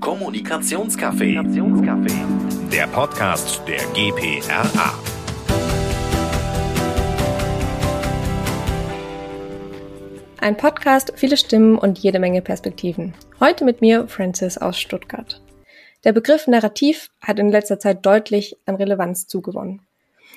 [0.00, 1.42] Kommunikationscafé.
[2.70, 4.94] Der Podcast der GPRA.
[10.40, 13.14] Ein Podcast, viele Stimmen und jede Menge Perspektiven.
[13.40, 15.42] Heute mit mir Francis aus Stuttgart.
[16.04, 19.82] Der Begriff Narrativ hat in letzter Zeit deutlich an Relevanz zugewonnen.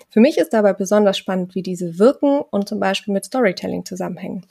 [0.09, 4.48] Für mich ist dabei besonders spannend, wie diese wirken und zum Beispiel mit Storytelling zusammenhängen.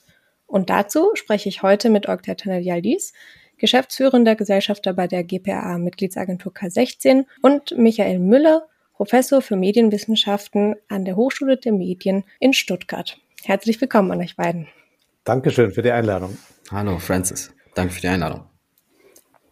[0.47, 3.13] Und dazu spreche ich heute mit Oktay Tanadialdis,
[3.61, 11.15] geschäftsführender Gesellschafter bei der GPA Mitgliedsagentur K16 und Michael Müller, Professor für Medienwissenschaften an der
[11.15, 13.19] Hochschule der Medien in Stuttgart.
[13.45, 14.67] Herzlich willkommen an euch beiden.
[15.25, 16.37] Dankeschön für die Einladung.
[16.73, 18.47] Hallo Francis, danke für die Einladung.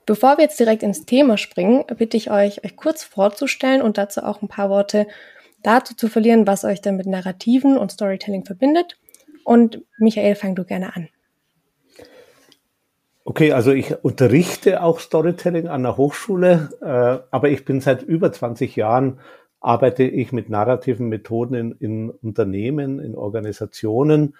[0.07, 4.23] Bevor wir jetzt direkt ins Thema springen, bitte ich euch, euch kurz vorzustellen und dazu
[4.23, 5.07] auch ein paar Worte
[5.63, 8.97] dazu zu verlieren, was euch denn mit Narrativen und Storytelling verbindet.
[9.45, 11.09] Und Michael, fang du gerne an.
[13.29, 18.33] Okay, also ich unterrichte auch Storytelling an der Hochschule, äh, aber ich bin seit über
[18.33, 19.21] 20 Jahren
[19.61, 24.35] arbeite ich mit narrativen Methoden in, in Unternehmen, in Organisationen.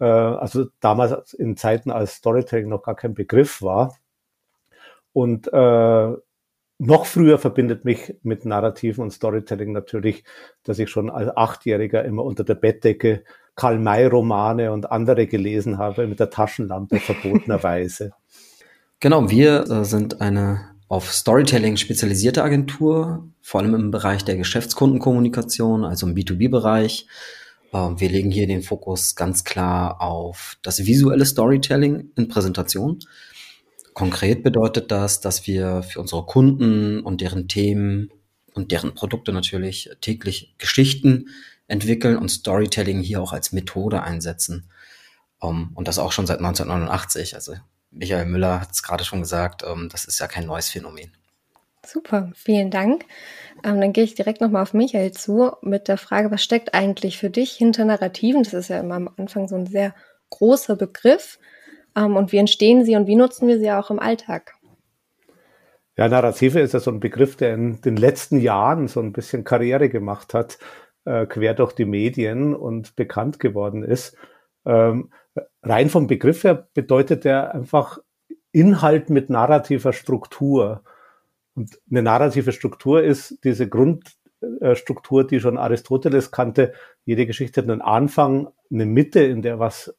[0.00, 3.96] Äh, also damals in Zeiten, als Storytelling noch gar kein Begriff war.
[5.12, 6.12] Und äh,
[6.78, 10.24] noch früher verbindet mich mit Narrativen und Storytelling natürlich,
[10.64, 13.22] dass ich schon als Achtjähriger immer unter der Bettdecke
[13.54, 18.12] Karl-May-Romane und andere gelesen habe mit der Taschenlampe verbotenerweise.
[19.04, 25.84] Genau, wir äh, sind eine auf Storytelling spezialisierte Agentur, vor allem im Bereich der Geschäftskundenkommunikation,
[25.84, 27.06] also im B2B-Bereich.
[27.74, 32.98] Äh, wir legen hier den Fokus ganz klar auf das visuelle Storytelling in Präsentation.
[33.92, 38.08] Konkret bedeutet das, dass wir für unsere Kunden und deren Themen
[38.54, 41.28] und deren Produkte natürlich täglich Geschichten
[41.68, 44.70] entwickeln und Storytelling hier auch als Methode einsetzen.
[45.40, 47.34] Um, und das auch schon seit 1989.
[47.34, 47.52] Also
[47.94, 51.12] Michael Müller hat es gerade schon gesagt, ähm, das ist ja kein neues Phänomen.
[51.86, 53.04] Super, vielen Dank.
[53.62, 57.18] Ähm, dann gehe ich direkt nochmal auf Michael zu mit der Frage, was steckt eigentlich
[57.18, 58.42] für dich hinter Narrativen?
[58.42, 59.94] Das ist ja immer am Anfang so ein sehr
[60.30, 61.38] großer Begriff.
[61.96, 64.54] Ähm, und wie entstehen sie und wie nutzen wir sie auch im Alltag?
[65.96, 69.44] Ja, Narrative ist ja so ein Begriff, der in den letzten Jahren so ein bisschen
[69.44, 70.58] Karriere gemacht hat,
[71.04, 74.16] äh, quer durch die Medien und bekannt geworden ist.
[74.64, 75.10] Ähm,
[75.62, 77.98] rein vom Begriff her bedeutet er einfach
[78.52, 80.82] Inhalt mit narrativer Struktur.
[81.54, 86.72] Und eine narrative Struktur ist diese Grundstruktur, die schon Aristoteles kannte.
[87.04, 89.94] Jede Geschichte hat einen Anfang, eine Mitte, in der was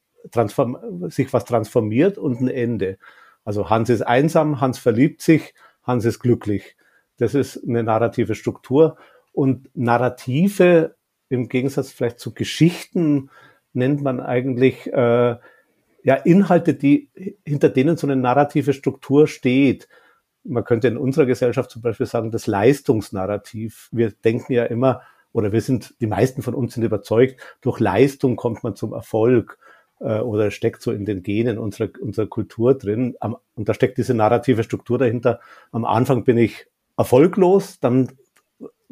[1.09, 2.97] sich was transformiert und ein Ende.
[3.43, 5.53] Also Hans ist einsam, Hans verliebt sich,
[5.83, 6.75] Hans ist glücklich.
[7.17, 8.97] Das ist eine narrative Struktur.
[9.33, 10.95] Und Narrative
[11.29, 13.29] im Gegensatz vielleicht zu Geschichten
[13.75, 15.35] nennt man eigentlich äh,
[16.03, 17.09] ja Inhalte, die
[17.45, 19.87] hinter denen so eine narrative Struktur steht.
[20.43, 23.89] Man könnte in unserer Gesellschaft zum Beispiel sagen, das Leistungsnarrativ.
[23.91, 28.35] Wir denken ja immer, oder wir sind, die meisten von uns sind überzeugt, durch Leistung
[28.35, 29.57] kommt man zum Erfolg
[29.99, 33.15] äh, oder steckt so in den Genen unserer, unserer Kultur drin.
[33.19, 35.39] Am, und da steckt diese narrative Struktur dahinter.
[35.71, 38.11] Am Anfang bin ich erfolglos, dann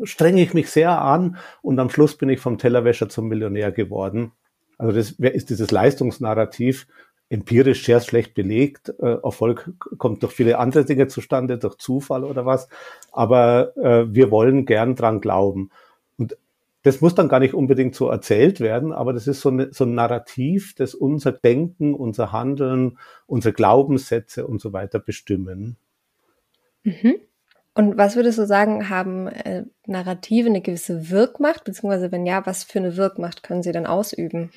[0.03, 4.31] strenge ich mich sehr an und am Schluss bin ich vom Tellerwäscher zum Millionär geworden.
[4.83, 6.87] Also das ist dieses Leistungsnarrativ
[7.29, 8.93] empirisch sehr schlecht belegt.
[8.99, 12.67] Äh, Erfolg kommt durch viele andere Dinge zustande, durch Zufall oder was.
[13.13, 15.71] Aber äh, wir wollen gern dran glauben.
[16.17, 16.37] Und
[16.81, 19.85] das muss dann gar nicht unbedingt so erzählt werden, aber das ist so, eine, so
[19.85, 25.77] ein Narrativ, das unser Denken, unser Handeln, unsere Glaubenssätze und so weiter bestimmen.
[26.83, 27.15] Mhm.
[27.73, 32.65] Und was würdest du sagen, haben äh, Narrative eine gewisse Wirkmacht, beziehungsweise wenn ja, was
[32.65, 34.51] für eine Wirkmacht können sie denn ausüben?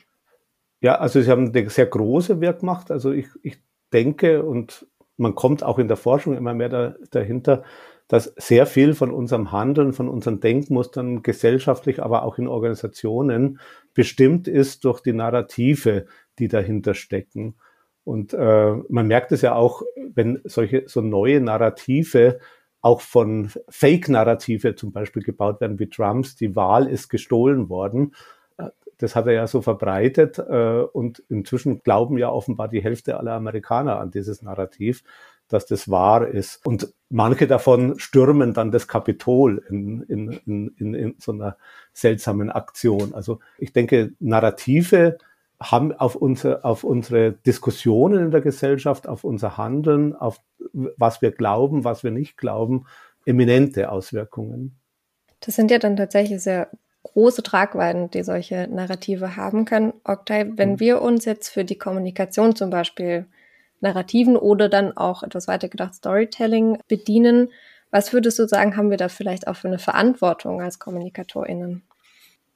[0.80, 2.90] Ja, also sie haben eine sehr große Wirkmacht.
[2.90, 3.58] Also ich, ich
[3.92, 7.62] denke und man kommt auch in der Forschung immer mehr da, dahinter,
[8.08, 13.58] dass sehr viel von unserem Handeln, von unseren Denkmustern gesellschaftlich, aber auch in Organisationen
[13.94, 16.06] bestimmt ist durch die Narrative,
[16.38, 17.56] die dahinter stecken.
[18.04, 19.82] Und äh, man merkt es ja auch,
[20.14, 22.38] wenn solche so neue Narrative
[22.80, 28.14] auch von Fake-Narrative zum Beispiel gebaut werden, wie Trumps, die Wahl ist gestohlen worden.
[28.98, 33.32] Das hat er ja so verbreitet äh, und inzwischen glauben ja offenbar die Hälfte aller
[33.32, 35.02] Amerikaner an dieses Narrativ,
[35.48, 36.64] dass das wahr ist.
[36.64, 41.56] Und manche davon stürmen dann das Kapitol in, in, in, in, in so einer
[41.92, 43.14] seltsamen Aktion.
[43.14, 45.18] Also ich denke, Narrative
[45.60, 50.40] haben auf unsere, auf unsere Diskussionen in der Gesellschaft, auf unser Handeln, auf
[50.72, 52.86] was wir glauben, was wir nicht glauben,
[53.24, 54.78] eminente Auswirkungen.
[55.40, 56.70] Das sind ja dann tatsächlich sehr
[57.12, 59.92] große Tragweiten, die solche Narrative haben können.
[60.04, 60.80] Oktay, wenn mhm.
[60.80, 63.26] wir uns jetzt für die Kommunikation zum Beispiel
[63.80, 67.48] Narrativen oder dann auch etwas weiter gedacht Storytelling bedienen.
[67.90, 71.82] Was würdest du sagen, haben wir da vielleicht auch für eine Verantwortung als KommunikatorInnen?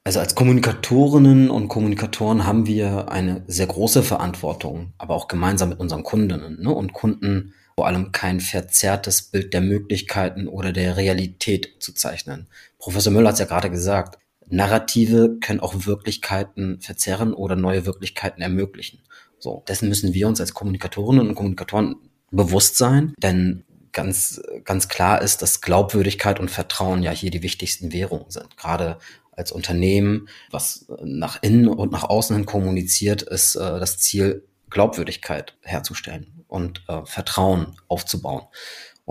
[0.03, 5.79] Also als Kommunikatorinnen und Kommunikatoren haben wir eine sehr große Verantwortung, aber auch gemeinsam mit
[5.79, 6.73] unseren Kundinnen ne?
[6.73, 12.47] und Kunden vor allem kein verzerrtes Bild der Möglichkeiten oder der Realität zu zeichnen.
[12.79, 14.17] Professor Müller hat es ja gerade gesagt,
[14.51, 19.01] Narrative können auch Wirklichkeiten verzerren oder neue Wirklichkeiten ermöglichen.
[19.39, 21.95] So, dessen müssen wir uns als Kommunikatorinnen und Kommunikatoren
[22.31, 27.91] bewusst sein, denn ganz, ganz klar ist, dass Glaubwürdigkeit und Vertrauen ja hier die wichtigsten
[27.91, 28.55] Währungen sind.
[28.57, 28.97] Gerade
[29.31, 35.57] als Unternehmen, was nach innen und nach außen hin kommuniziert, ist äh, das Ziel, Glaubwürdigkeit
[35.61, 38.43] herzustellen und äh, Vertrauen aufzubauen.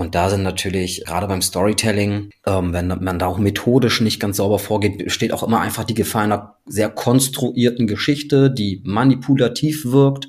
[0.01, 4.39] Und da sind natürlich gerade beim Storytelling, ähm, wenn man da auch methodisch nicht ganz
[4.39, 10.27] sauber vorgeht, besteht auch immer einfach die Gefahr einer sehr konstruierten Geschichte, die manipulativ wirkt.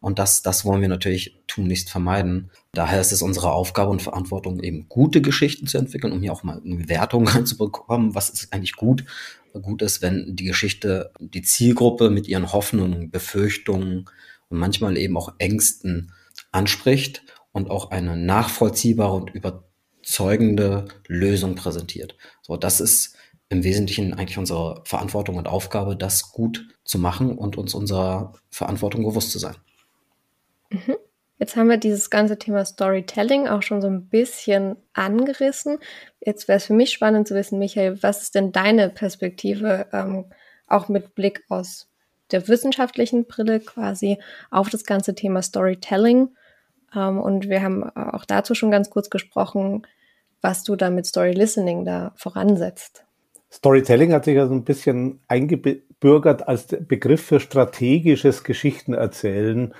[0.00, 2.50] Und das, das wollen wir natürlich tunlichst vermeiden.
[2.74, 6.42] Daher ist es unsere Aufgabe und Verantwortung, eben gute Geschichten zu entwickeln, um hier auch
[6.42, 9.06] mal eine Wertung reinzubekommen, was ist eigentlich gut.
[9.54, 14.10] Gut ist, wenn die Geschichte die Zielgruppe mit ihren Hoffnungen, Befürchtungen
[14.50, 16.12] und manchmal eben auch Ängsten
[16.52, 17.22] anspricht
[17.56, 22.14] und auch eine nachvollziehbare und überzeugende Lösung präsentiert.
[22.42, 23.16] So, das ist
[23.48, 29.04] im Wesentlichen eigentlich unsere Verantwortung und Aufgabe, das gut zu machen und uns unserer Verantwortung
[29.04, 29.56] bewusst zu sein.
[30.68, 30.96] Mhm.
[31.38, 35.78] Jetzt haben wir dieses ganze Thema Storytelling auch schon so ein bisschen angerissen.
[36.20, 40.26] Jetzt wäre es für mich spannend zu wissen, Michael, was ist denn deine Perspektive, ähm,
[40.66, 41.88] auch mit Blick aus
[42.32, 44.18] der wissenschaftlichen Brille quasi
[44.50, 46.28] auf das ganze Thema Storytelling?
[46.96, 49.86] Ähm, und wir haben auch dazu schon ganz kurz gesprochen,
[50.40, 53.04] was du da mit Story Listening da voransetzt.
[53.52, 59.72] Storytelling hat sich ja so ein bisschen eingebürgert als Begriff für strategisches Geschichtenerzählen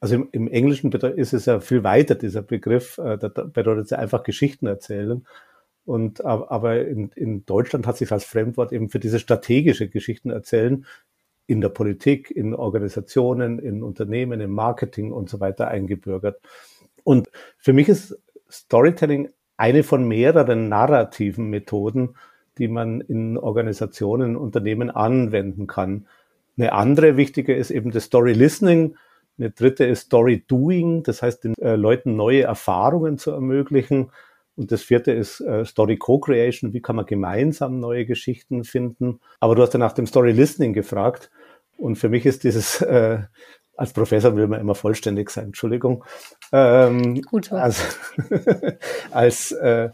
[0.00, 3.90] also im, im, Englischen ist es ja viel weiter, dieser Begriff, äh, da bedeutet es
[3.90, 5.26] ja einfach Geschichten erzählen.
[5.84, 10.86] Und, aber in, in Deutschland hat sich als Fremdwort eben für diese strategische Geschichten erzählen
[11.52, 16.40] in der Politik, in Organisationen, in Unternehmen, im Marketing und so weiter eingebürgert.
[17.04, 18.18] Und für mich ist
[18.50, 22.16] Storytelling eine von mehreren narrativen Methoden,
[22.58, 26.06] die man in Organisationen, Unternehmen anwenden kann.
[26.56, 28.96] Eine andere wichtige ist eben das Story Listening,
[29.38, 34.10] eine dritte ist Story Doing, das heißt, den äh, Leuten neue Erfahrungen zu ermöglichen.
[34.56, 39.20] Und das vierte ist äh, Story Co-Creation, wie kann man gemeinsam neue Geschichten finden.
[39.40, 41.30] Aber du hast ja nach dem Story Listening gefragt.
[41.82, 43.18] Und für mich ist dieses, äh,
[43.76, 46.04] als Professor will man immer vollständig sein, Entschuldigung.
[46.52, 47.46] Ähm, Gut.
[47.46, 47.56] So.
[47.56, 47.82] Also,
[49.10, 49.90] als äh,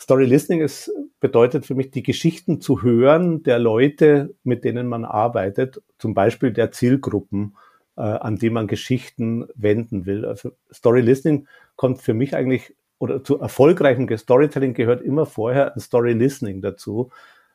[0.00, 0.90] Story Listening ist,
[1.20, 6.52] bedeutet für mich, die Geschichten zu hören der Leute, mit denen man arbeitet, zum Beispiel
[6.52, 7.56] der Zielgruppen
[7.96, 10.24] äh, an die man Geschichten wenden will.
[10.24, 11.46] Also Story Listening
[11.76, 17.10] kommt für mich eigentlich oder zu erfolgreichem Storytelling gehört immer vorher ein Story Listening dazu.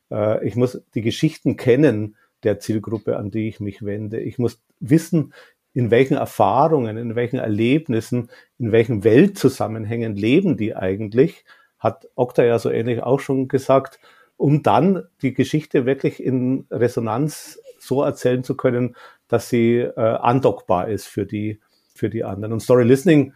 [0.09, 4.19] Äh, ich muss die Geschichten kennen der Zielgruppe, an die ich mich wende.
[4.19, 5.33] Ich muss wissen,
[5.73, 8.29] in welchen Erfahrungen, in welchen Erlebnissen,
[8.59, 11.45] in welchen Weltzusammenhängen leben die eigentlich,
[11.79, 13.99] hat Okta ja so ähnlich auch schon gesagt,
[14.37, 18.95] um dann die Geschichte wirklich in Resonanz so erzählen zu können,
[19.27, 21.59] dass sie äh, andockbar ist für die,
[21.93, 22.53] für die anderen.
[22.53, 23.33] Und Story Listening,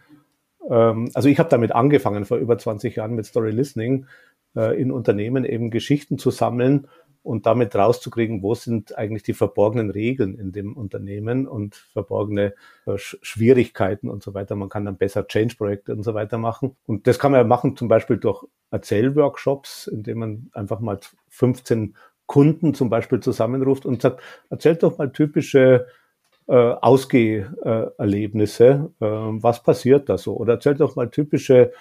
[0.70, 4.06] ähm, also ich habe damit angefangen vor über 20 Jahren mit Story Listening
[4.56, 6.88] äh, in Unternehmen eben Geschichten zu sammeln
[7.28, 12.54] und damit rauszukriegen, wo sind eigentlich die verborgenen Regeln in dem Unternehmen und verborgene
[12.86, 14.56] äh, Schwierigkeiten und so weiter.
[14.56, 16.74] Man kann dann besser Change-Projekte und so weiter machen.
[16.86, 21.96] Und das kann man ja machen, zum Beispiel durch Erzählworkshops, indem man einfach mal 15
[22.24, 25.86] Kunden zum Beispiel zusammenruft und sagt, erzählt doch mal typische
[26.46, 30.34] äh, Ausgeherlebnisse, äh, was passiert da so?
[30.34, 31.72] Oder erzählt doch mal typische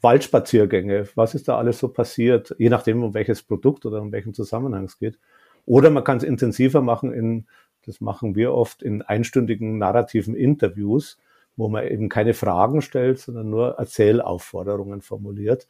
[0.00, 4.34] Waldspaziergänge, was ist da alles so passiert, je nachdem, um welches Produkt oder um welchen
[4.34, 5.18] Zusammenhang es geht.
[5.64, 7.46] Oder man kann es intensiver machen in,
[7.86, 11.18] das machen wir oft in einstündigen narrativen Interviews,
[11.56, 15.68] wo man eben keine Fragen stellt, sondern nur Erzählaufforderungen formuliert.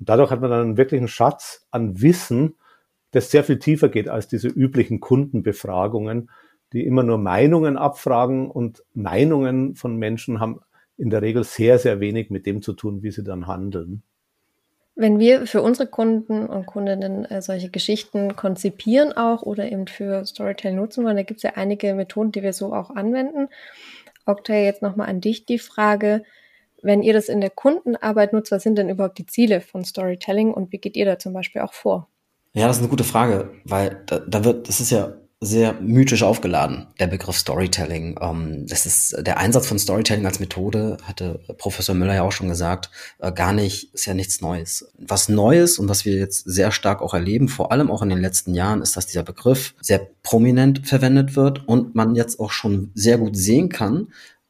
[0.00, 2.56] Und dadurch hat man dann einen Schatz an Wissen,
[3.12, 6.30] das sehr viel tiefer geht als diese üblichen Kundenbefragungen,
[6.72, 10.60] die immer nur Meinungen abfragen und Meinungen von Menschen haben
[10.98, 14.02] in der Regel sehr, sehr wenig mit dem zu tun, wie sie dann handeln.
[14.96, 20.26] Wenn wir für unsere Kunden und Kundinnen äh, solche Geschichten konzipieren auch oder eben für
[20.26, 23.48] Storytelling nutzen wollen, da gibt es ja einige Methoden, die wir so auch anwenden.
[24.26, 26.24] Oktay, jetzt nochmal an dich die Frage,
[26.82, 30.52] wenn ihr das in der Kundenarbeit nutzt, was sind denn überhaupt die Ziele von Storytelling
[30.52, 32.08] und wie geht ihr da zum Beispiel auch vor?
[32.54, 36.24] Ja, das ist eine gute Frage, weil da, da wird, das ist ja sehr mythisch
[36.24, 38.18] aufgeladen, der Begriff Storytelling.
[38.20, 42.48] Ähm, das ist der Einsatz von Storytelling als Methode, hatte Professor Müller ja auch schon
[42.48, 42.90] gesagt,
[43.20, 44.90] äh, gar nicht, ist ja nichts Neues.
[44.98, 48.20] Was Neues und was wir jetzt sehr stark auch erleben, vor allem auch in den
[48.20, 52.90] letzten Jahren, ist, dass dieser Begriff sehr prominent verwendet wird und man jetzt auch schon
[52.94, 54.08] sehr gut sehen kann,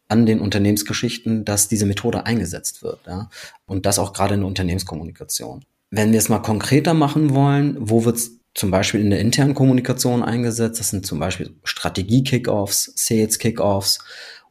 [0.08, 3.00] an den Unternehmensgeschichten, dass diese Methode eingesetzt wird.
[3.06, 3.28] Ja?
[3.66, 5.64] Und das auch gerade in der Unternehmenskommunikation.
[5.90, 9.54] Wenn wir es mal konkreter machen wollen, wo wird es zum Beispiel in der internen
[9.54, 10.80] Kommunikation eingesetzt?
[10.80, 14.00] Das sind zum Beispiel Strategie-Kickoffs, Sales-Kickoffs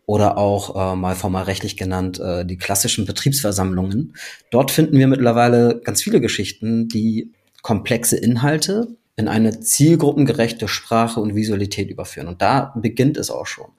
[0.06, 4.16] oder auch äh, mal formal rechtlich genannt äh, die klassischen Betriebsversammlungen.
[4.50, 11.36] Dort finden wir mittlerweile ganz viele Geschichten, die komplexe Inhalte in eine zielgruppengerechte Sprache und
[11.36, 12.28] Visualität überführen.
[12.28, 13.72] Und da beginnt es auch schon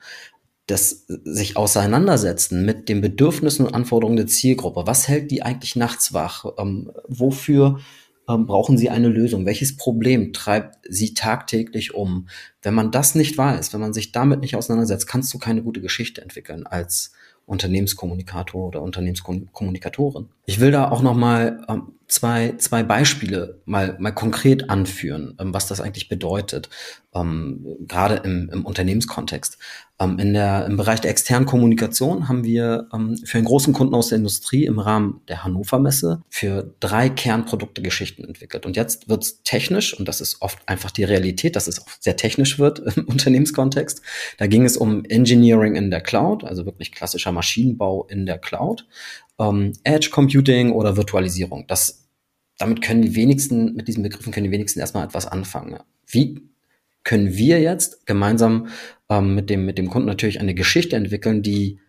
[0.68, 4.82] das sich auseinandersetzen mit den Bedürfnissen und Anforderungen der Zielgruppe.
[4.86, 6.44] Was hält die eigentlich nachts wach?
[6.58, 7.80] Ähm, wofür
[8.28, 9.46] ähm, brauchen sie eine Lösung?
[9.46, 12.28] Welches Problem treibt sie tagtäglich um?
[12.62, 15.80] Wenn man das nicht weiß, wenn man sich damit nicht auseinandersetzt, kannst du keine gute
[15.80, 17.12] Geschichte entwickeln als
[17.46, 20.28] Unternehmenskommunikator oder Unternehmenskommunikatorin.
[20.44, 25.52] Ich will da auch noch mal ähm, zwei, zwei Beispiele mal, mal konkret anführen, ähm,
[25.54, 26.70] was das eigentlich bedeutet,
[27.14, 29.58] ähm, gerade im, im Unternehmenskontext.
[30.00, 33.94] Ähm, in der, Im Bereich der externen Kommunikation haben wir ähm, für einen großen Kunden
[33.94, 38.64] aus der Industrie im Rahmen der Hannover Messe für drei Kernprodukte Geschichten entwickelt.
[38.64, 42.16] Und jetzt wird's technisch, und das ist oft einfach die Realität, dass es auch sehr
[42.16, 44.00] technisch wird im Unternehmenskontext.
[44.38, 48.86] Da ging es um Engineering in der Cloud, also wirklich klassischer Maschinenbau in der Cloud
[49.38, 51.66] ähm, Edge Computing oder Virtualisierung.
[51.66, 52.08] Das,
[52.58, 55.78] damit können die wenigsten, mit diesen Begriffen können die wenigsten erstmal etwas anfangen.
[56.06, 56.42] Wie
[57.04, 58.68] können wir jetzt gemeinsam
[59.08, 61.80] ähm, mit, dem, mit dem Kunden natürlich eine Geschichte entwickeln, die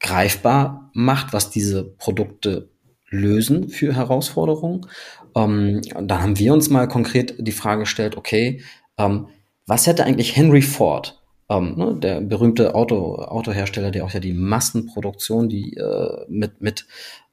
[0.00, 2.70] greifbar macht, was diese Produkte
[3.08, 4.86] lösen für Herausforderungen.
[5.36, 8.62] Ähm, dann haben wir uns mal konkret die Frage gestellt, okay,
[8.98, 9.28] ähm,
[9.66, 14.32] was hätte eigentlich Henry Ford ähm, ne, der berühmte Auto, Autohersteller, der auch ja die
[14.32, 16.86] Massenproduktion, die äh, mit, mit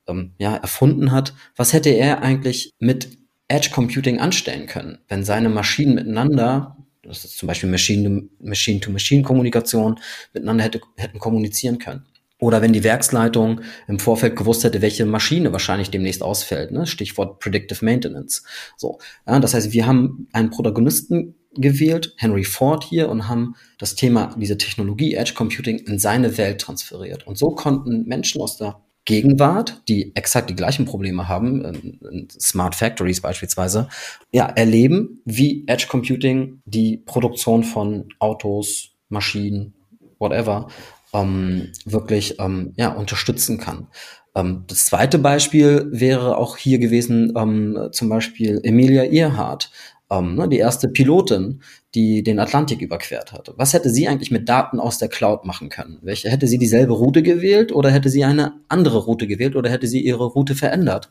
[0.07, 5.49] ähm, ja, erfunden hat, was hätte er eigentlich mit Edge Computing anstellen können, wenn seine
[5.49, 9.99] Maschinen miteinander, das ist zum Beispiel Machine-to-Machine-Kommunikation,
[10.33, 12.05] miteinander hätte, hätten kommunizieren können.
[12.39, 16.87] Oder wenn die Werksleitung im Vorfeld gewusst hätte, welche Maschine wahrscheinlich demnächst ausfällt, ne?
[16.87, 18.41] Stichwort Predictive Maintenance.
[18.77, 23.95] So, ja, das heißt, wir haben einen Protagonisten gewählt, Henry Ford hier, und haben das
[23.95, 27.27] Thema, diese Technologie Edge Computing in seine Welt transferiert.
[27.27, 32.75] Und so konnten Menschen aus der Gegenwart, die exakt die gleichen Probleme haben, in Smart
[32.75, 33.89] Factories beispielsweise,
[34.31, 39.73] ja, erleben, wie Edge Computing die Produktion von Autos, Maschinen,
[40.19, 40.67] whatever,
[41.13, 43.87] ähm, wirklich ähm, ja, unterstützen kann.
[44.35, 49.71] Ähm, das zweite Beispiel wäre auch hier gewesen, ähm, zum Beispiel Emilia Earhart,
[50.11, 51.61] ähm, ne, die erste Pilotin,
[51.95, 53.53] die den Atlantik überquert hat.
[53.55, 55.99] Was hätte sie eigentlich mit Daten aus der Cloud machen können?
[56.01, 59.87] Welche hätte sie dieselbe Route gewählt oder hätte sie eine andere Route gewählt oder hätte
[59.87, 61.09] sie ihre Route verändert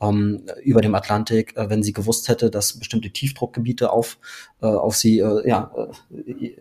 [0.00, 4.18] ähm, über dem Atlantik, äh, wenn sie gewusst hätte, dass bestimmte Tiefdruckgebiete auf
[4.62, 5.70] äh, auf sie äh, ja
[6.10, 6.54] äh,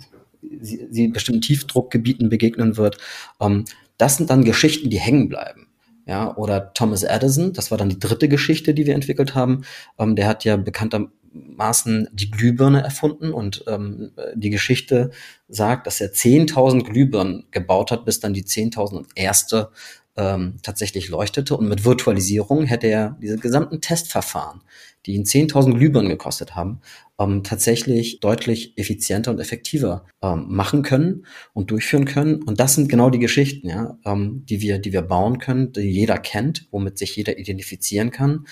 [0.62, 2.98] sie, sie bestimmten Tiefdruckgebieten begegnen wird.
[3.40, 3.64] Ähm,
[3.98, 5.68] das sind dann Geschichten, die hängen bleiben
[6.08, 9.64] ja, oder Thomas Edison, das war dann die dritte Geschichte, die wir entwickelt haben.
[10.00, 15.12] Ähm, der hat ja bekannter, Maßen die Glühbirne erfunden und ähm, die Geschichte
[15.48, 19.70] sagt, dass er 10.000 Glühbirnen gebaut hat, bis dann die 10.000 erste
[20.18, 21.56] ähm, tatsächlich leuchtete.
[21.56, 24.62] Und mit Virtualisierung hätte er diese gesamten Testverfahren,
[25.06, 26.82] die ihn 10.000 Glühbirnen gekostet haben,
[27.20, 32.42] ähm, tatsächlich deutlich effizienter und effektiver ähm, machen können und durchführen können.
[32.44, 35.82] Und das sind genau die Geschichten, ja, ähm, die wir, die wir bauen können, die
[35.82, 38.46] jeder kennt, womit sich jeder identifizieren kann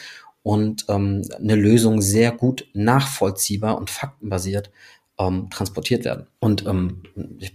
[0.46, 4.70] und ähm, eine Lösung sehr gut nachvollziehbar und faktenbasiert
[5.18, 6.28] ähm, transportiert werden.
[6.40, 7.02] Und ähm,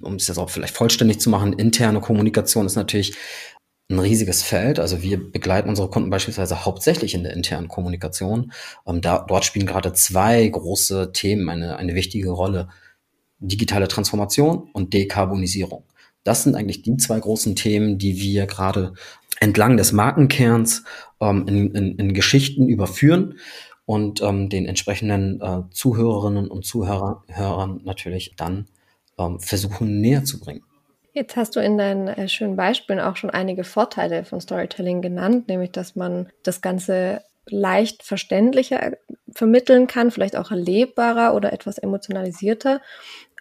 [0.02, 3.14] um es jetzt auch vielleicht vollständig zu machen, interne Kommunikation ist natürlich
[3.88, 4.80] ein riesiges Feld.
[4.80, 8.50] Also wir begleiten unsere Kunden beispielsweise hauptsächlich in der internen Kommunikation.
[8.84, 12.70] Ähm, da, dort spielen gerade zwei große Themen eine, eine wichtige Rolle.
[13.38, 15.84] Digitale Transformation und Dekarbonisierung.
[16.24, 18.92] Das sind eigentlich die zwei großen Themen, die wir gerade
[19.40, 20.84] entlang des Markenkerns
[21.20, 23.38] ähm, in, in, in Geschichten überführen
[23.86, 28.68] und ähm, den entsprechenden äh, Zuhörerinnen und Zuhörern natürlich dann
[29.18, 30.62] ähm, versuchen näher zu bringen.
[31.12, 35.48] Jetzt hast du in deinen äh, schönen Beispielen auch schon einige Vorteile von Storytelling genannt,
[35.48, 38.92] nämlich dass man das Ganze leicht verständlicher
[39.32, 42.80] vermitteln kann, vielleicht auch erlebbarer oder etwas emotionalisierter.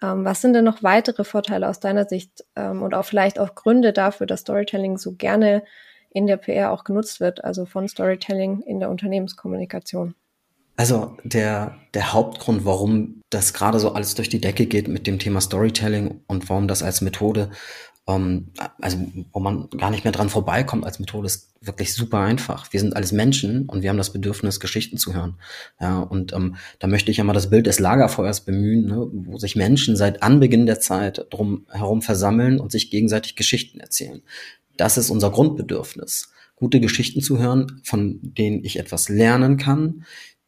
[0.02, 3.56] Ähm, was sind denn noch weitere Vorteile aus deiner Sicht ähm, und auch vielleicht auch
[3.56, 5.64] Gründe dafür, dass Storytelling so gerne
[6.12, 10.16] in der PR auch genutzt wird, also von Storytelling in der Unternehmenskommunikation?
[10.80, 15.20] Also der, der Hauptgrund, warum das gerade so alles durch die Decke geht mit dem
[15.20, 17.52] Thema Storytelling und warum das als Methode,
[18.10, 18.48] ähm,
[18.82, 18.98] also
[19.32, 22.74] wo man gar nicht mehr dran vorbeikommt als Methode, ist wirklich super einfach.
[22.74, 25.36] Wir sind alles Menschen und wir haben das Bedürfnis, Geschichten zu hören.
[25.80, 29.38] Ja, und ähm, da möchte ich ja mal das Bild des Lagerfeuers bemühen, ne, wo
[29.38, 34.22] sich Menschen seit Anbeginn der Zeit drum herum versammeln und sich gegenseitig Geschichten erzählen.
[34.76, 40.04] Das ist unser Grundbedürfnis gute Geschichten zu hören, von denen ich etwas lernen kann,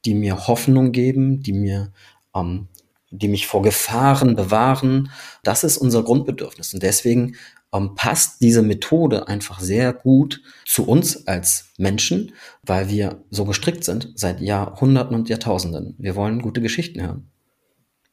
[0.06, 1.94] die mir Hoffnung geben, die mir,
[2.36, 2.68] ähm,
[3.12, 5.12] die mich vor Gefahren bewahren.
[5.44, 6.74] Das ist unser Grundbedürfnis.
[6.74, 7.36] Und deswegen
[7.74, 13.84] ähm, passt diese Methode einfach sehr gut zu uns als Menschen, weil wir so gestrickt
[13.84, 15.96] sind seit Jahrhunderten und Jahrtausenden.
[15.98, 17.30] Wir wollen gute Geschichten hören.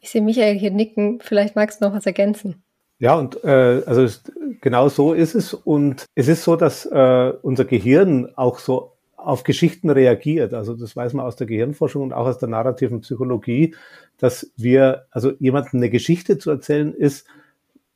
[0.00, 1.20] Ich sehe Michael hier nicken.
[1.22, 2.62] Vielleicht magst du noch was ergänzen.
[3.00, 4.06] Ja, und äh, also
[4.60, 5.54] genau so ist es.
[5.54, 10.54] Und es ist so, dass äh, unser Gehirn auch so auf Geschichten reagiert.
[10.54, 13.74] Also das weiß man aus der Gehirnforschung und auch aus der narrativen Psychologie,
[14.16, 17.26] dass wir, also jemandem eine Geschichte zu erzählen ist,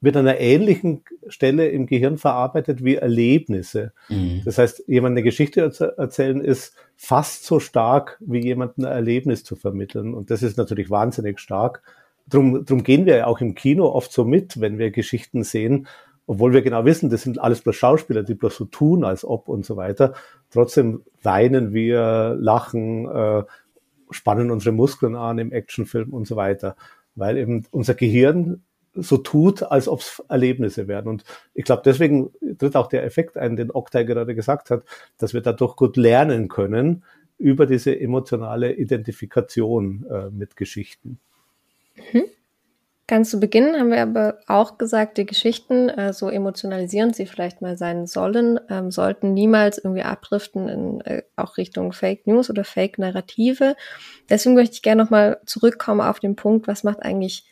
[0.00, 3.92] wird an einer ähnlichen Stelle im Gehirn verarbeitet wie Erlebnisse.
[4.08, 4.42] Mhm.
[4.44, 9.44] Das heißt, jemand eine Geschichte zu erzählen ist fast so stark wie jemandem ein Erlebnis
[9.44, 10.14] zu vermitteln.
[10.14, 11.82] Und das ist natürlich wahnsinnig stark.
[12.28, 15.86] Drum, drum gehen wir ja auch im Kino oft so mit, wenn wir Geschichten sehen,
[16.32, 19.50] obwohl wir genau wissen, das sind alles bloß Schauspieler, die bloß so tun, als ob
[19.50, 20.14] und so weiter.
[20.50, 23.42] Trotzdem weinen wir, lachen, äh,
[24.10, 26.74] spannen unsere Muskeln an im Actionfilm und so weiter,
[27.16, 28.62] weil eben unser Gehirn
[28.94, 31.08] so tut, als ob es Erlebnisse werden.
[31.08, 34.84] Und ich glaube, deswegen tritt auch der Effekt ein, den Oktay gerade gesagt hat,
[35.18, 37.04] dass wir dadurch gut lernen können
[37.36, 41.18] über diese emotionale Identifikation äh, mit Geschichten.
[42.14, 42.24] Mhm.
[43.08, 47.60] Ganz zu Beginn haben wir aber auch gesagt, die Geschichten, äh, so emotionalisierend sie vielleicht
[47.60, 52.64] mal sein sollen, ähm, sollten niemals irgendwie abdriften in äh, auch Richtung Fake News oder
[52.64, 53.74] Fake Narrative.
[54.30, 57.44] Deswegen möchte ich gerne nochmal zurückkommen auf den Punkt, was macht eigentlich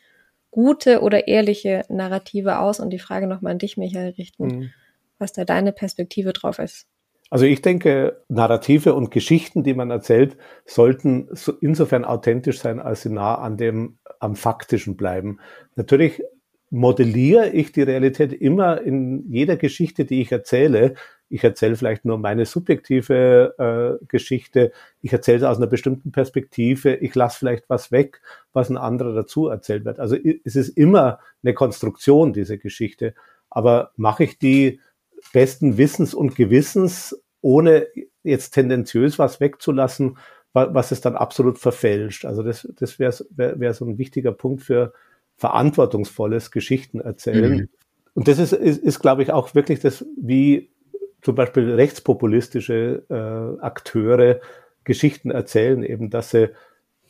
[0.53, 4.71] gute oder ehrliche Narrative aus und die Frage nochmal an dich, Michael, richten, mhm.
[5.19, 6.87] was da deine Perspektive drauf ist.
[7.31, 13.03] Also ich denke, Narrative und Geschichten, die man erzählt, sollten so insofern authentisch sein, als
[13.03, 15.41] sie nah an dem, am Faktischen bleiben.
[15.75, 16.23] Natürlich
[16.71, 20.95] modelliere ich die Realität immer in jeder Geschichte, die ich erzähle.
[21.29, 24.73] Ich erzähle vielleicht nur meine subjektive äh, Geschichte.
[25.01, 26.95] Ich erzähle es aus einer bestimmten Perspektive.
[26.95, 28.21] Ich lasse vielleicht was weg,
[28.53, 29.99] was ein anderer dazu erzählt wird.
[29.99, 33.15] Also es ist immer eine Konstruktion, diese Geschichte.
[33.49, 34.81] Aber mache ich die
[35.33, 37.87] besten Wissens und Gewissens, ohne
[38.23, 40.19] jetzt tendenziös was wegzulassen,
[40.53, 42.25] was es dann absolut verfälscht.
[42.25, 44.93] Also das, das wäre wär, wär so ein wichtiger Punkt für
[45.37, 47.53] verantwortungsvolles Geschichten erzählen.
[47.53, 47.69] Mhm.
[48.15, 50.71] Und das ist, ist, ist glaube ich, auch wirklich das, wie
[51.23, 54.41] zum Beispiel rechtspopulistische äh, Akteure
[54.85, 56.51] Geschichten erzählen, eben, dass sie,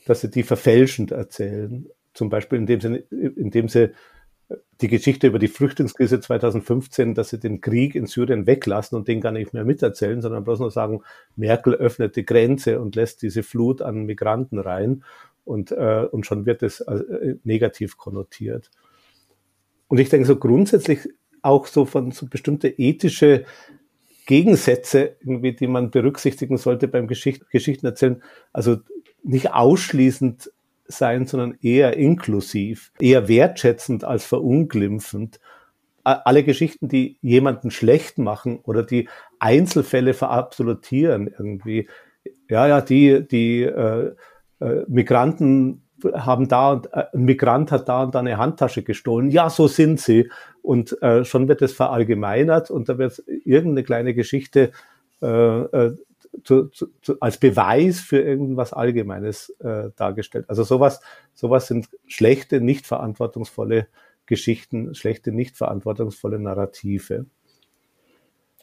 [0.06, 1.88] dass sie die verfälschend erzählen.
[2.12, 3.92] Zum Beispiel, indem sie, indem sie
[4.80, 9.20] die Geschichte über die Flüchtlingskrise 2015, dass sie den Krieg in Syrien weglassen und den
[9.20, 11.02] gar nicht mehr miterzählen, sondern bloß nur sagen,
[11.36, 15.04] Merkel öffnet die Grenze und lässt diese Flut an Migranten rein
[15.44, 18.70] und, äh, und schon wird es äh, negativ konnotiert.
[19.88, 21.08] Und ich denke so grundsätzlich
[21.42, 23.44] auch so von so bestimmte ethische
[24.26, 28.22] Gegensätze, irgendwie, die man berücksichtigen sollte beim Geschicht Geschichten erzählen.
[28.52, 28.78] Also
[29.22, 30.52] nicht ausschließend
[30.90, 35.40] sein, sondern eher inklusiv, eher wertschätzend als verunglimpfend.
[36.02, 41.88] Alle Geschichten, die jemanden schlecht machen oder die Einzelfälle verabsolutieren irgendwie.
[42.48, 44.12] Ja, ja, die, die äh,
[44.60, 45.82] äh, Migranten
[46.14, 49.30] haben da und äh, ein Migrant hat da und da eine Handtasche gestohlen.
[49.30, 50.30] Ja, so sind sie.
[50.62, 54.72] Und äh, schon wird es verallgemeinert und da wird irgendeine kleine Geschichte
[55.22, 55.96] äh, äh
[56.44, 60.46] zu, zu, zu, als Beweis für irgendwas Allgemeines äh, dargestellt.
[60.48, 61.00] Also sowas,
[61.34, 63.86] sowas sind schlechte, nicht verantwortungsvolle
[64.26, 67.26] Geschichten, schlechte, nicht verantwortungsvolle Narrative.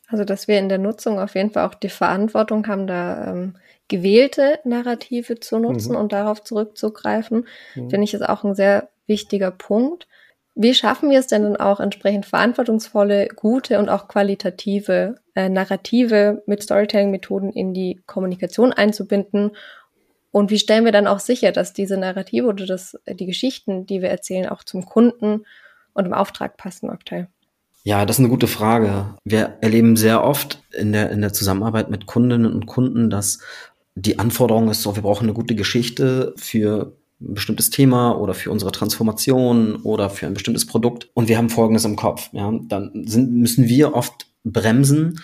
[0.08, 3.56] Also, dass wir in der Nutzung auf jeden Fall auch die Verantwortung haben, da ähm,
[3.90, 5.98] gewählte Narrative zu nutzen mhm.
[5.98, 7.90] und darauf zurückzugreifen, mhm.
[7.90, 10.08] finde ich ist auch ein sehr wichtiger Punkt.
[10.60, 16.42] Wie schaffen wir es denn dann auch entsprechend verantwortungsvolle, gute und auch qualitative äh, Narrative
[16.48, 19.52] mit Storytelling-Methoden in die Kommunikation einzubinden?
[20.32, 24.02] Und wie stellen wir dann auch sicher, dass diese Narrative oder das, die Geschichten, die
[24.02, 25.46] wir erzählen, auch zum Kunden
[25.94, 27.28] und im Auftrag passen, Octave?
[27.84, 29.14] Ja, das ist eine gute Frage.
[29.24, 33.40] Wir erleben sehr oft in der, in der Zusammenarbeit mit Kundinnen und Kunden, dass
[33.94, 38.52] die Anforderung ist so, wir brauchen eine gute Geschichte für ein bestimmtes Thema oder für
[38.52, 42.30] unsere Transformation oder für ein bestimmtes Produkt und wir haben Folgendes im Kopf.
[42.32, 45.20] Ja, dann sind, müssen wir oft bremsen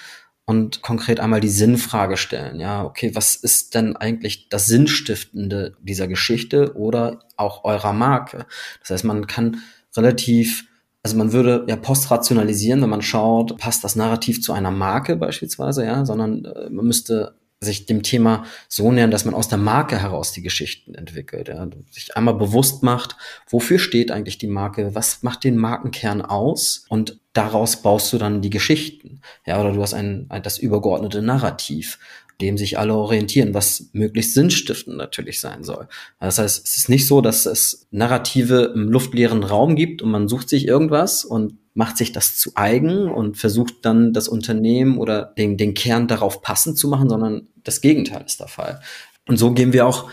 [0.45, 2.59] und konkret einmal die Sinnfrage stellen.
[2.59, 8.45] Ja, okay, was ist denn eigentlich das Sinnstiftende dieser Geschichte oder auch eurer Marke?
[8.81, 9.57] Das heißt, man kann
[9.95, 10.65] relativ
[11.05, 15.85] also man würde ja postrationalisieren, wenn man schaut, passt das Narrativ zu einer Marke beispielsweise,
[15.85, 19.99] ja, sondern äh, man müsste sich dem Thema so nähern, dass man aus der Marke
[20.01, 23.15] heraus die Geschichten entwickelt, ja, sich einmal bewusst macht,
[23.49, 28.41] wofür steht eigentlich die Marke, was macht den Markenkern aus und daraus baust du dann
[28.41, 31.99] die Geschichten, ja, oder du hast ein, ein das übergeordnete Narrativ
[32.41, 35.87] dem sich alle orientieren, was möglichst sinnstiftend natürlich sein soll.
[36.19, 40.27] Das heißt, es ist nicht so, dass es Narrative im luftleeren Raum gibt und man
[40.27, 45.33] sucht sich irgendwas und macht sich das zu eigen und versucht dann das Unternehmen oder
[45.37, 48.81] den, den Kern darauf passend zu machen, sondern das Gegenteil ist der Fall.
[49.27, 50.09] Und so gehen wir auch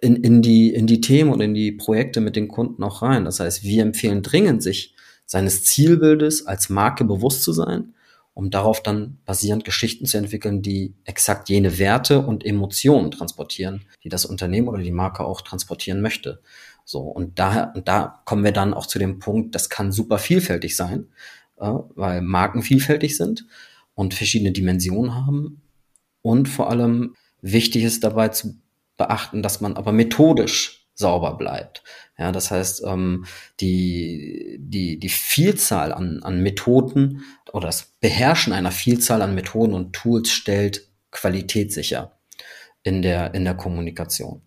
[0.00, 3.24] in, in, die, in die Themen und in die Projekte mit den Kunden auch rein.
[3.24, 4.94] Das heißt, wir empfehlen dringend, sich
[5.26, 7.94] seines Zielbildes als Marke bewusst zu sein
[8.34, 14.08] um darauf dann basierend Geschichten zu entwickeln, die exakt jene Werte und Emotionen transportieren, die
[14.08, 16.40] das Unternehmen oder die Marke auch transportieren möchte.
[16.84, 20.18] So, und daher, und da kommen wir dann auch zu dem Punkt, das kann super
[20.18, 21.08] vielfältig sein,
[21.58, 23.46] äh, weil Marken vielfältig sind
[23.94, 25.62] und verschiedene Dimensionen haben.
[26.22, 28.56] Und vor allem wichtig ist dabei zu
[28.96, 31.82] beachten, dass man aber methodisch sauber bleibt.
[32.18, 33.24] Ja, das heißt, ähm,
[33.60, 39.92] die, die, die Vielzahl an, an Methoden oder das Beherrschen einer Vielzahl an Methoden und
[39.92, 42.12] Tools stellt Qualität sicher
[42.82, 44.42] in der, in der Kommunikation.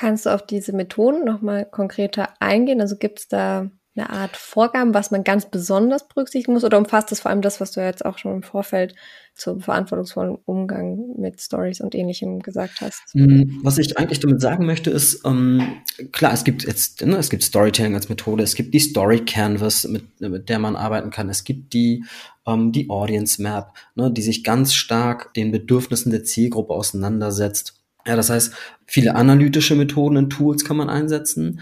[0.00, 2.80] Kannst du auf diese Methoden nochmal konkreter eingehen?
[2.80, 6.64] Also gibt es da eine Art Vorgaben, was man ganz besonders berücksichtigen muss?
[6.64, 8.94] Oder umfasst das vor allem das, was du jetzt auch schon im Vorfeld
[9.34, 13.02] zum verantwortungsvollen Umgang mit Stories und ähnlichem gesagt hast?
[13.12, 15.82] Mm, was ich eigentlich damit sagen möchte, ist, ähm,
[16.12, 19.86] klar, es gibt jetzt, ne, es gibt Storytelling als Methode, es gibt die Story Canvas,
[19.86, 22.06] mit, mit der man arbeiten kann, es gibt die,
[22.46, 27.79] ähm, die Audience Map, ne, die sich ganz stark den Bedürfnissen der Zielgruppe auseinandersetzt.
[28.06, 28.54] Ja, das heißt,
[28.86, 31.60] viele analytische Methoden und Tools kann man einsetzen.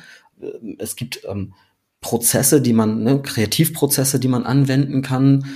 [0.79, 1.55] Es gibt ähm,
[2.01, 5.47] Prozesse, die man, ne, Kreativprozesse, die man anwenden kann,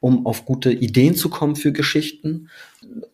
[0.00, 2.48] um auf gute Ideen zu kommen für Geschichten.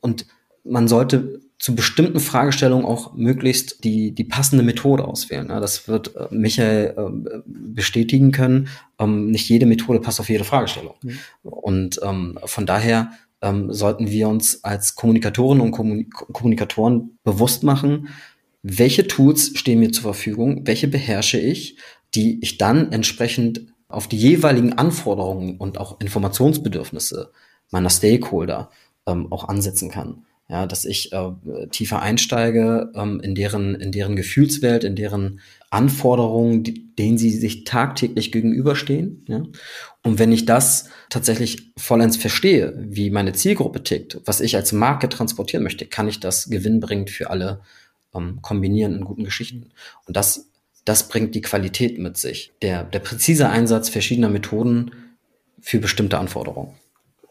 [0.00, 0.26] Und
[0.62, 5.48] man sollte zu bestimmten Fragestellungen auch möglichst die, die passende Methode auswählen.
[5.48, 8.68] Ja, das wird äh, Michael äh, bestätigen können.
[8.98, 10.94] Ähm, nicht jede Methode passt auf jede Fragestellung.
[11.02, 11.18] Mhm.
[11.42, 13.10] Und ähm, von daher
[13.42, 18.09] ähm, sollten wir uns als Kommunikatorinnen und Kommunik Kommunikatoren bewusst machen,
[18.62, 21.77] welche Tools stehen mir zur Verfügung, welche beherrsche ich
[22.16, 27.31] die ich dann entsprechend auf die jeweiligen Anforderungen und auch Informationsbedürfnisse
[27.70, 28.70] meiner Stakeholder
[29.07, 30.25] ähm, auch ansetzen kann.
[30.49, 31.33] Ja, dass ich äh,
[31.70, 38.33] tiefer einsteige ähm, in deren in deren Gefühlswelt, in deren Anforderungen, denen sie sich tagtäglich
[38.33, 39.24] gegenüberstehen.
[39.29, 39.42] Ja?
[40.02, 45.09] Und wenn ich das tatsächlich vollends verstehe, wie meine Zielgruppe tickt, was ich als Marke
[45.09, 47.61] transportieren möchte, kann ich das gewinnbringend für alle
[48.14, 49.70] ähm, kombinieren in guten Geschichten.
[50.07, 50.48] Und das
[50.87, 52.52] das bringt die Qualität mit sich.
[52.62, 54.92] Der, der präzise Einsatz verschiedener Methoden
[55.61, 56.74] für bestimmte Anforderungen.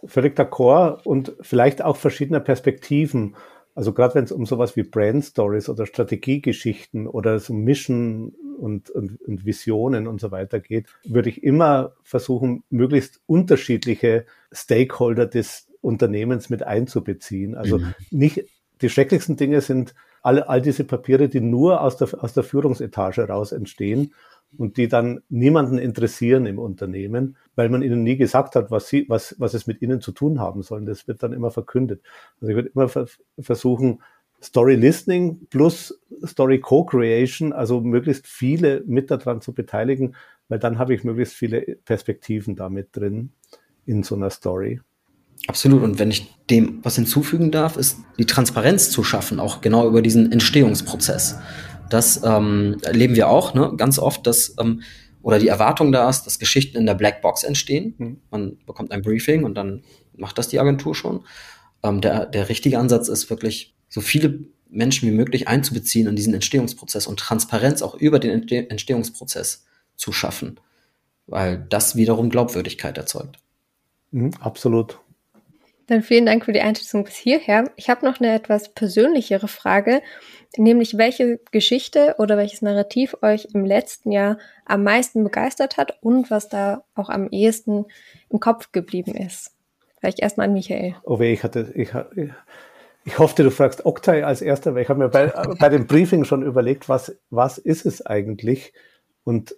[0.03, 3.35] Völlig d'accord und vielleicht auch verschiedener Perspektiven.
[3.75, 8.89] Also gerade wenn es um sowas wie Brand Stories oder Strategiegeschichten oder so Mission und,
[8.89, 15.67] und, und Visionen und so weiter geht, würde ich immer versuchen, möglichst unterschiedliche Stakeholder des
[15.81, 17.53] Unternehmens mit einzubeziehen.
[17.53, 17.93] Also mhm.
[18.11, 18.45] nicht
[18.81, 23.27] die schrecklichsten Dinge sind all, all diese Papiere, die nur aus der, aus der Führungsetage
[23.27, 24.13] raus entstehen
[24.57, 29.05] und die dann niemanden interessieren im Unternehmen, weil man ihnen nie gesagt hat, was sie,
[29.07, 30.83] was, was es mit ihnen zu tun haben soll.
[30.85, 32.01] Das wird dann immer verkündet.
[32.39, 32.89] Also ich würde immer
[33.39, 34.01] versuchen,
[34.41, 40.15] Story Listening plus Story Co-Creation, also möglichst viele mit daran zu beteiligen,
[40.49, 43.31] weil dann habe ich möglichst viele Perspektiven damit drin
[43.85, 44.81] in so einer Story.
[45.47, 45.83] Absolut.
[45.83, 50.01] Und wenn ich dem was hinzufügen darf, ist die Transparenz zu schaffen, auch genau über
[50.01, 51.39] diesen Entstehungsprozess.
[51.89, 53.73] Das ähm, erleben wir auch ne?
[53.77, 54.81] ganz oft, dass ähm,
[55.21, 57.95] oder die Erwartung da ist, dass Geschichten in der Blackbox entstehen.
[57.97, 58.21] Mhm.
[58.29, 59.83] Man bekommt ein Briefing und dann
[60.15, 61.25] macht das die Agentur schon.
[61.83, 66.33] Ähm, der, der richtige Ansatz ist wirklich, so viele Menschen wie möglich einzubeziehen in diesen
[66.33, 70.59] Entstehungsprozess und Transparenz auch über den Entstehungsprozess zu schaffen,
[71.27, 73.37] weil das wiederum Glaubwürdigkeit erzeugt.
[74.11, 74.99] Mhm, absolut.
[75.87, 77.71] Dann vielen Dank für die Einschätzung bis hierher.
[77.75, 80.01] Ich habe noch eine etwas persönlichere Frage,
[80.57, 86.31] nämlich welche Geschichte oder welches Narrativ euch im letzten Jahr am meisten begeistert hat und
[86.31, 87.85] was da auch am ehesten
[88.29, 89.51] im Kopf geblieben ist.
[89.99, 90.95] Vielleicht erstmal an Michael.
[91.03, 91.91] Oh ich hatte, ich,
[93.05, 95.27] ich hoffte, du fragst Oktay als erster, weil ich habe mir bei,
[95.59, 98.73] bei dem Briefing schon überlegt, was, was ist es eigentlich?
[99.23, 99.55] Und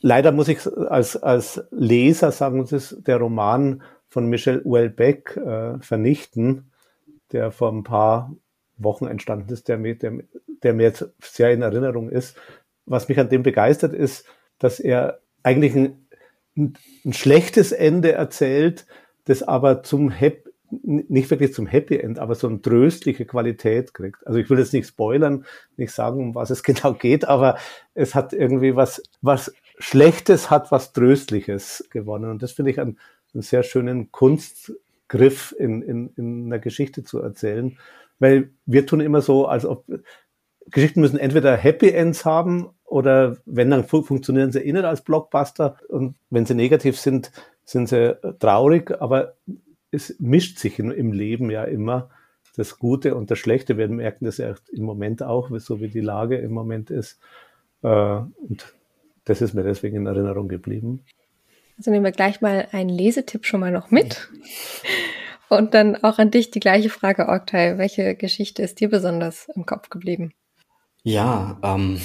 [0.00, 5.78] leider muss ich als, als Leser sagen, das ist der Roman von Michel Houellebecq äh,
[5.80, 6.70] vernichten,
[7.32, 8.34] der vor ein paar
[8.78, 10.12] Wochen entstanden ist, der mir, der,
[10.62, 12.36] der mir jetzt sehr in Erinnerung ist.
[12.86, 14.24] Was mich an dem begeistert ist,
[14.58, 16.06] dass er eigentlich ein,
[16.56, 18.86] ein, ein schlechtes Ende erzählt,
[19.24, 24.26] das aber zum Happy, nicht wirklich zum Happy End, aber so eine tröstliche Qualität kriegt.
[24.26, 27.58] Also ich will jetzt nicht spoilern, nicht sagen, um was es genau geht, aber
[27.94, 32.30] es hat irgendwie was, was Schlechtes hat was Tröstliches gewonnen.
[32.30, 32.98] Und das finde ich einen,
[33.32, 37.78] einen sehr schönen Kunstgriff in, in, in einer Geschichte zu erzählen.
[38.18, 39.84] Weil wir tun immer so, als ob
[40.70, 45.76] Geschichten müssen entweder Happy Ends haben oder wenn dann funktionieren sie eh nicht als Blockbuster
[45.88, 47.32] und wenn sie negativ sind,
[47.64, 49.34] sind sie traurig, aber
[49.90, 52.10] es mischt sich in, im Leben ja immer
[52.56, 53.78] das Gute und das Schlechte.
[53.78, 57.20] Wir merken das ja im Moment auch, so wie die Lage im Moment ist.
[57.82, 58.74] Äh, und
[59.24, 61.04] das ist mir deswegen in Erinnerung geblieben.
[61.76, 64.28] Also nehmen wir gleich mal einen Lesetipp schon mal noch mit.
[65.48, 67.78] Und dann auch an dich die gleiche Frage, Oktay.
[67.78, 70.32] Welche Geschichte ist dir besonders im Kopf geblieben?
[71.02, 72.00] Ja, ähm,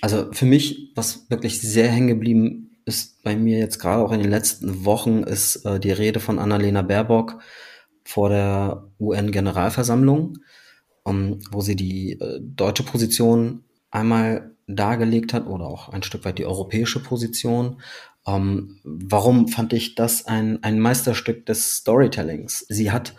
[0.00, 4.20] also für mich, was wirklich sehr hängen geblieben ist bei mir jetzt gerade auch in
[4.20, 7.38] den letzten Wochen, ist äh, die Rede von Annalena Baerbock
[8.04, 10.38] vor der UN-Generalversammlung,
[11.06, 16.38] ähm, wo sie die äh, deutsche Position einmal dargelegt hat oder auch ein Stück weit
[16.38, 17.80] die europäische Position.
[18.26, 22.66] Ähm, warum fand ich das ein, ein Meisterstück des Storytellings?
[22.68, 23.14] Sie hat,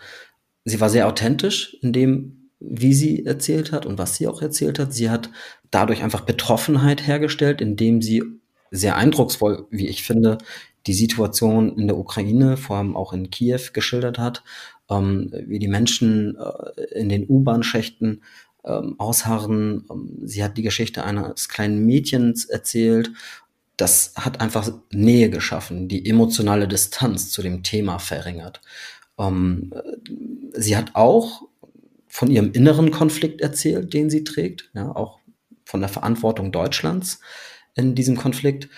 [0.64, 4.78] sie war sehr authentisch in dem, wie sie erzählt hat und was sie auch erzählt
[4.78, 4.92] hat.
[4.94, 5.30] Sie hat
[5.70, 8.22] dadurch einfach Betroffenheit hergestellt, indem sie
[8.70, 10.38] sehr eindrucksvoll, wie ich finde,
[10.86, 14.42] die Situation in der Ukraine, vor allem auch in Kiew geschildert hat,
[14.90, 18.22] ähm, wie die Menschen äh, in den U-Bahn-Schächten
[18.64, 19.84] ähm, ausharren.
[19.90, 23.10] Ähm, sie hat die Geschichte eines kleinen Mädchens erzählt.
[23.76, 28.60] Das hat einfach Nähe geschaffen, die emotionale Distanz zu dem Thema verringert.
[29.18, 29.72] Ähm,
[30.52, 31.42] sie hat auch
[32.06, 35.18] von ihrem inneren Konflikt erzählt, den sie trägt, ja, auch
[35.64, 37.20] von der Verantwortung Deutschlands
[37.74, 38.68] in diesem Konflikt.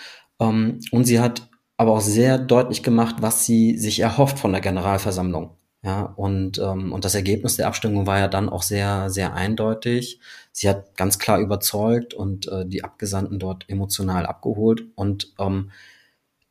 [0.40, 4.61] Ähm, und sie hat aber auch sehr deutlich gemacht, was sie sich erhofft von der
[4.61, 5.57] Generalversammlung.
[5.84, 10.18] Ja, und, ähm, und das Ergebnis der Abstimmung war ja dann auch sehr, sehr eindeutig.
[10.50, 14.84] Sie hat ganz klar überzeugt und äh, die Abgesandten dort emotional abgeholt.
[14.94, 15.72] Und ähm,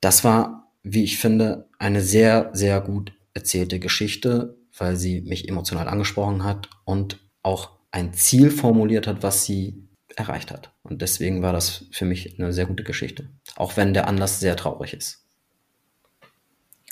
[0.02, 5.88] das war, wie ich finde, eine sehr, sehr gut erzählte Geschichte, weil sie mich emotional
[5.88, 10.72] angesprochen hat und auch ein Ziel formuliert hat, was sie erreicht hat.
[10.84, 13.30] Und deswegen war das für mich eine sehr gute Geschichte.
[13.56, 15.26] Auch wenn der Anlass sehr traurig ist.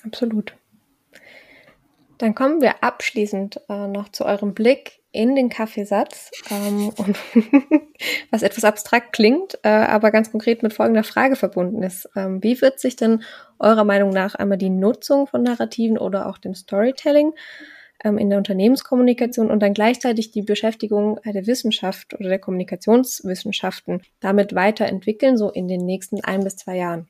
[0.04, 0.56] Absolut.
[2.22, 6.94] Dann kommen wir abschließend äh, noch zu eurem Blick in den Kaffeesatz, ähm,
[8.32, 12.08] was etwas abstrakt klingt, äh, aber ganz konkret mit folgender Frage verbunden ist.
[12.16, 13.24] Ähm, wie wird sich denn
[13.58, 17.34] eurer Meinung nach einmal die Nutzung von Narrativen oder auch dem Storytelling
[18.04, 24.54] ähm, in der Unternehmenskommunikation und dann gleichzeitig die Beschäftigung der Wissenschaft oder der Kommunikationswissenschaften damit
[24.54, 27.08] weiterentwickeln, so in den nächsten ein bis zwei Jahren?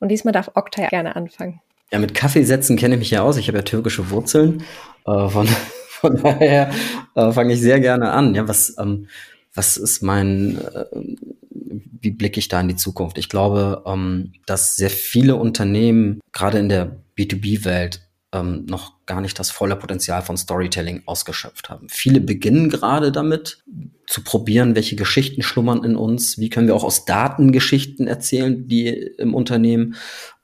[0.00, 1.60] Und diesmal darf Oktay gerne anfangen.
[1.90, 3.36] Ja, mit Kaffeesätzen kenne ich mich ja aus.
[3.36, 4.62] Ich habe ja türkische Wurzeln.
[5.06, 5.46] Äh, von,
[5.88, 6.70] von daher
[7.14, 8.34] äh, fange ich sehr gerne an.
[8.34, 9.08] Ja, was, ähm,
[9.54, 10.84] was ist mein, äh,
[11.50, 13.18] wie blicke ich da in die Zukunft?
[13.18, 19.38] Ich glaube, ähm, dass sehr viele Unternehmen, gerade in der B2B-Welt, ähm, noch gar nicht
[19.38, 21.88] das volle Potenzial von Storytelling ausgeschöpft haben.
[21.88, 23.64] Viele beginnen gerade damit
[24.06, 28.68] zu probieren, welche Geschichten schlummern in uns, wie können wir auch aus Daten Geschichten erzählen,
[28.68, 29.96] die im Unternehmen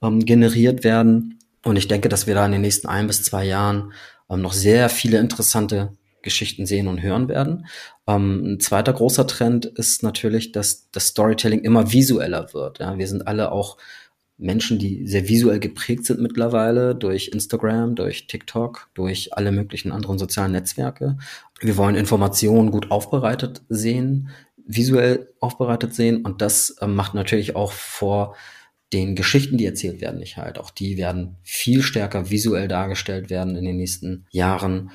[0.02, 1.33] ähm, generiert werden.
[1.64, 3.92] Und ich denke, dass wir da in den nächsten ein bis zwei Jahren
[4.30, 7.66] ähm, noch sehr viele interessante Geschichten sehen und hören werden.
[8.06, 12.80] Ähm, ein zweiter großer Trend ist natürlich, dass das Storytelling immer visueller wird.
[12.80, 13.76] Ja, wir sind alle auch
[14.36, 20.18] Menschen, die sehr visuell geprägt sind mittlerweile durch Instagram, durch TikTok, durch alle möglichen anderen
[20.18, 21.18] sozialen Netzwerke.
[21.60, 24.30] Wir wollen Informationen gut aufbereitet sehen,
[24.66, 28.34] visuell aufbereitet sehen und das äh, macht natürlich auch vor
[28.94, 30.58] den Geschichten, die erzählt werden, nicht halt.
[30.58, 34.92] Auch die werden viel stärker visuell dargestellt werden in den nächsten Jahren.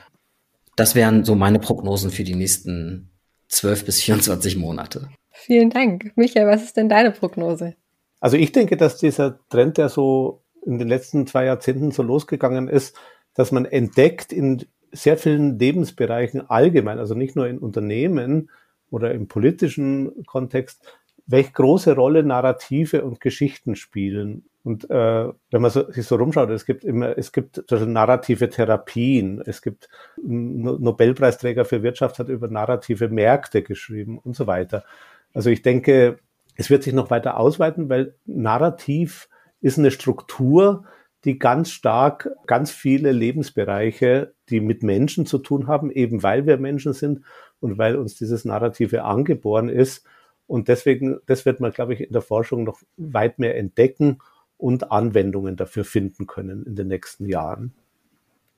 [0.78, 3.10] Das wären so meine Prognosen für die nächsten
[3.50, 5.10] 12 bis 24 Monate.
[5.32, 6.14] Vielen Dank.
[6.16, 7.76] Michael, was ist denn deine Prognose?
[8.22, 12.70] Also ich denke, dass dieser Trend, der so in den letzten zwei Jahrzehnten so losgegangen
[12.70, 12.96] ist,
[13.34, 18.50] dass man entdeckt in sehr vielen Lebensbereichen allgemein, also nicht nur in Unternehmen
[18.90, 20.86] oder im politischen Kontext,
[21.30, 24.46] welche große Rolle Narrative und Geschichten spielen.
[24.64, 29.42] Und äh, wenn man so, sich so rumschaut, es gibt immer, es gibt narrative Therapien,
[29.46, 34.84] es gibt Nobelpreisträger für Wirtschaft hat über narrative Märkte geschrieben und so weiter.
[35.32, 36.18] Also ich denke,
[36.56, 39.30] es wird sich noch weiter ausweiten, weil Narrativ
[39.62, 40.86] ist eine Struktur,
[41.26, 46.58] die ganz stark ganz viele Lebensbereiche, die mit Menschen zu tun haben, eben weil wir
[46.58, 47.22] Menschen sind
[47.60, 50.08] und weil uns dieses Narrative angeboren ist.
[50.50, 54.18] Und deswegen, das wird man, glaube ich, in der Forschung noch weit mehr entdecken
[54.58, 57.72] und Anwendungen dafür finden können in den nächsten Jahren.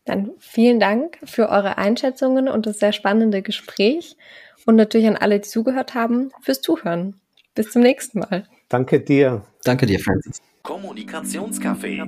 [0.06, 4.16] Dann vielen Dank für eure Einschätzungen und das sehr spannende Gespräch
[4.66, 7.20] und natürlich an alle, die zugehört haben, fürs Zuhören.
[7.56, 8.46] Bis zum nächsten Mal.
[8.70, 9.44] Danke dir.
[9.66, 10.42] Danke dir, Francis.
[10.64, 12.02] Kommunikationscafé.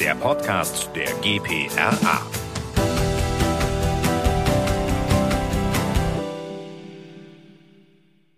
[0.00, 2.45] Der Podcast der GPRA.